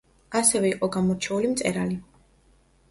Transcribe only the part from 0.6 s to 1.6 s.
იყო გამორჩეული